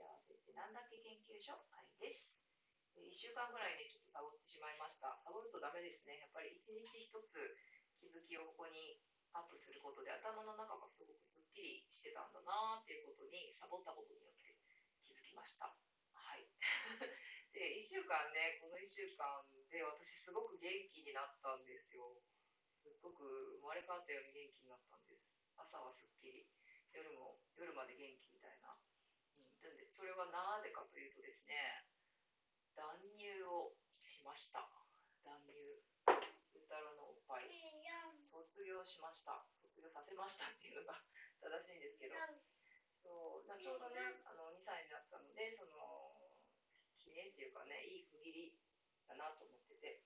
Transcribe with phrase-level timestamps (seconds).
[0.00, 1.52] 幸せってなんだっけ研究所？
[1.76, 2.40] 愛です。
[2.96, 5.12] 1週間ぐらいね、ちょっとサボってしまいました。
[5.20, 6.16] サボるとダメですね。
[6.24, 7.52] やっぱり一日一つ
[8.00, 8.96] 気づきをここに
[9.36, 14.56] アップすることで頭の中がすごくすっきりしてたんだなっていうことにサボったことによって
[15.04, 15.68] 気づきました。
[15.68, 16.48] はい。
[17.52, 22.16] で、1週間ね、この1週間で私すごく元気になったんですよ。
[22.80, 25.28] すっごく生まれ変わったように元気になったんです。
[25.60, 26.48] 朝はすっきり、
[26.88, 28.78] 夜も夜まで元気みたいな。
[29.90, 31.84] それはなぜかというとですね、
[32.72, 34.64] 断乳をしました。
[35.20, 35.52] 断乳。
[36.56, 37.50] ゆたろのおっぱい。
[38.24, 39.44] 卒業しました。
[39.60, 41.04] 卒業させましたっていうのが
[41.44, 42.16] 正しいんですけど。
[43.00, 46.16] そうちょうどね、あの2歳になったので、その
[46.96, 48.58] 記念っていうかね、いい区切り
[49.08, 50.00] だなと思ってて。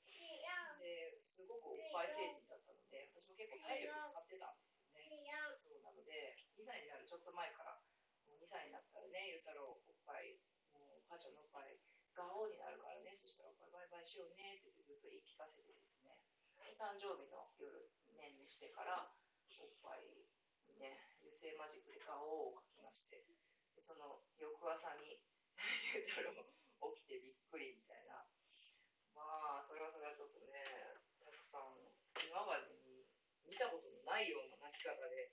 [0.84, 5.32] ですごくおっぱい成人だったので、私も結構体力使ってたんですよね。
[5.64, 7.80] そうなので、2歳になるちょっと前から、
[8.28, 8.84] もう2歳になっ
[9.14, 10.42] ね、ゆうたろうおっぱい、
[10.75, 11.78] もうお母ちゃんのおっぱい、
[12.19, 16.19] ガオになるからね、そしたらおっぱいバイバイしようねってずっと言い聞かせてですね、
[16.75, 19.06] 誕生日の夜、年にしてから、
[19.62, 20.27] おっぱい
[20.83, 23.22] ね、油性マジックでガオを書きまして、
[23.78, 25.22] その翌朝に、
[25.94, 28.27] ゆうたろう起きてびっくりみたいな。
[29.14, 30.58] まあ、それはそれはちょっとね、
[31.22, 31.78] たくさん、
[32.19, 33.06] 今までに
[33.46, 35.30] 見たことのないような泣き方で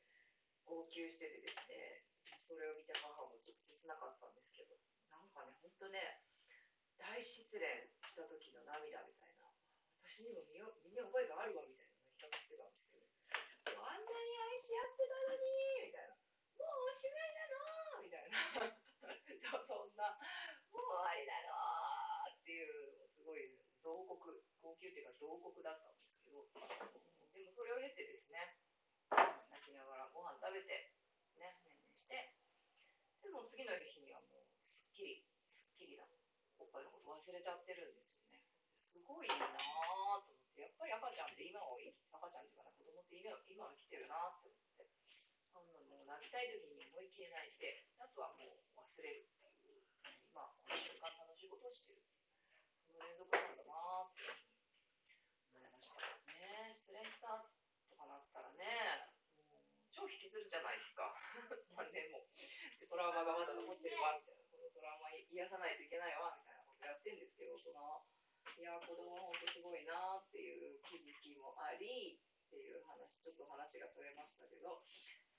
[0.65, 2.05] 号泣しててですね、
[2.41, 4.75] それを見て母もちょっと切なかったんですけど、
[5.13, 6.25] なんかね、本当ね、
[7.01, 7.65] 大失恋
[8.05, 9.49] した時の涙みたいな
[10.05, 13.09] 私にも身身に覚えがあるわみたいな泣き方してたんですよね
[13.73, 17.49] あんなに愛し合ってたのにみたいなもうおしまいな
[17.97, 18.37] のみたいな
[19.65, 20.13] そんな
[20.69, 21.57] もう終わりだろ
[22.29, 23.49] っていうすごい
[23.81, 24.13] 慟哭
[24.61, 26.45] 号泣っていうか慟哭だったんですけど
[27.33, 28.61] でもそれを経てですね
[29.09, 29.25] 泣
[29.65, 30.93] きながらご飯食べて
[31.33, 32.29] ねねんねして
[33.41, 36.05] でも次の日にはもうすっきりすっきりだ
[36.61, 38.37] おっぱいのこと忘れちゃってるんですよね。
[38.77, 44.85] すごいなぁと思って、やっぱり赤ちゃんって今を、赤ちゃんっていうかな、子供って今今を生きてるなって思って、
[45.49, 49.89] そんもう泣きたい時に思い切り泣いて、あとはもう忘れるっていう、
[50.29, 52.05] 今この瞬間楽しいことをしてる。
[52.85, 54.37] その連続なんだなって
[55.57, 55.97] 思いました。
[55.97, 57.41] ね失恋した
[57.89, 59.09] とかなったらね、
[59.89, 61.09] 超引きずるじゃないですか。
[61.73, 62.30] 何年も。
[62.91, 64.43] トラウマがまだ残ってるわ、みたいな。
[64.51, 66.83] このトラウマ癒さないといけないわ、みたいなこと。
[66.83, 68.03] やってるんですけど大人は
[68.59, 74.83] いや子供は本当すごいなっていう気づきもありっていう話ちょっと話が取れましたけど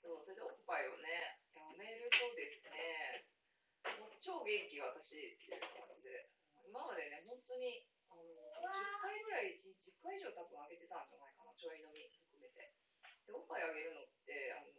[0.01, 3.27] そうそれでおっぱいをねやめるとですね
[4.01, 6.31] もう超元気私っていう感じで
[6.65, 12.73] 今までね本当にあの10回ぐらい1日10回以上多分あげてたんじゃないかなちょい飲み含めて
[13.29, 14.72] でおっぱいあげるのってあの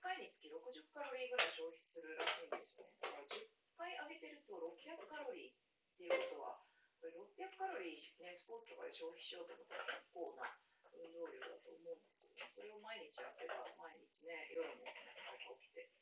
[0.00, 3.46] 回につき60カロリーぐらい消費するらしいんですよねだから10
[3.76, 5.56] 回あげてると600カロリーっ
[5.96, 6.64] ていうことは、
[7.00, 10.48] これ600カロリー、ね、スポーツとかで消費しようと思ったら結構な
[10.96, 12.44] 運動量だと思うんですよね。
[12.48, 15.92] それを毎日やってた、毎日ね、夜もなんか起きて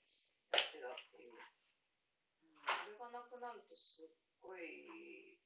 [0.54, 1.34] やってたっていう。
[1.34, 5.38] うん、それがなくなるとすっごい、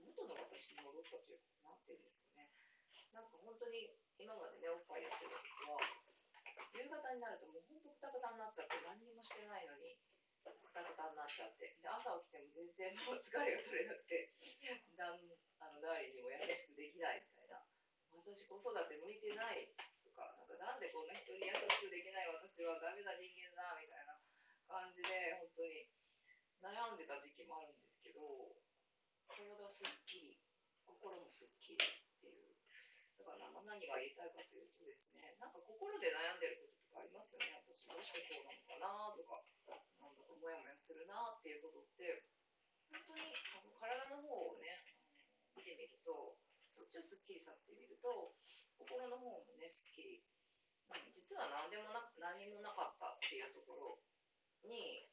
[0.00, 2.52] 元の私に戻ったというか、なってるんですよね。
[3.12, 5.80] なんか本当に今までね、おっぱいやってた時は、
[6.76, 9.96] 夕方になるともう本当くたくたになっちゃって何にもしてないのに、
[10.44, 11.72] くたくたになっちゃって。
[11.80, 14.28] で朝起きても全然もう疲れが取れなくて
[14.94, 15.16] だん
[15.64, 17.64] あの誰にも優しくできないみたいな。
[18.12, 19.70] 私子育て向いてない
[20.02, 24.18] とかなんかなんでこんな人に優しくできない私はダメな人間だみたいな
[24.66, 25.86] 感じで本当に
[26.58, 28.50] 悩んでた時期もあるんですけど
[29.30, 30.42] 体すっきり
[30.84, 32.56] 心もすっきりっていう。
[33.16, 42.22] だから何が言いたいかというとですねなんか心で悩んでることとかありますよね私どうしてこうなのかなとかなんだかモヤモヤするなっていうことって
[42.94, 44.86] 本当にあの体の方をね
[45.58, 46.38] 見てみると
[46.70, 48.38] そっちをすっきりさせてみると
[48.78, 50.22] 心の方もねすっきり
[51.10, 53.98] 実は何でもな何もなかったっていうところ
[54.62, 55.10] に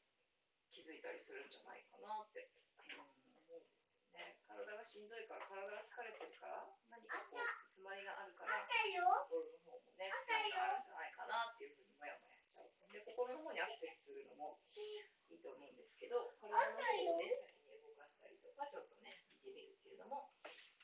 [0.70, 2.50] 気づいたりするんじゃないかなって、
[2.82, 4.38] 思うんですよね。
[4.46, 9.10] 体がしんどいから体が疲れてるから何かこう詰まりがあるから心の
[9.66, 15.02] 方もね疲れがあるんじゃないかなっていうふうにモヤモヤしちゃうで心の方にアクセスするのもい
[15.34, 20.36] いと思うんですけど体の方をね先に動かしたりとかちょっとね見てみるっていうのも、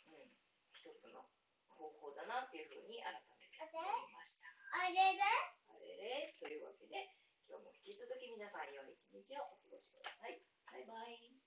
[0.08, 0.32] うん、
[0.72, 1.28] 一つの
[1.76, 4.48] 方法だなっていうふうに改めて思いました。
[4.72, 5.20] あれれ
[5.68, 7.12] あれれというわけで
[7.44, 10.40] 今日も引き続き皆さん良い一日をお過ごしください。
[10.72, 11.39] バイバイ